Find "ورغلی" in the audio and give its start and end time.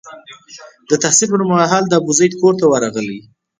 2.67-3.19